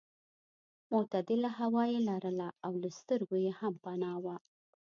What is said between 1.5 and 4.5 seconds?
هوا یې لرله او له سترګو یې هم پناه وه.